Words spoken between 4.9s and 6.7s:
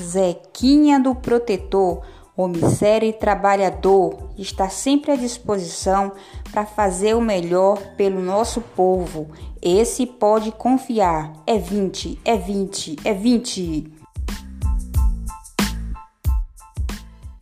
à disposição para